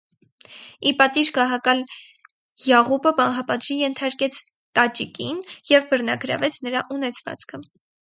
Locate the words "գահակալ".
1.35-1.83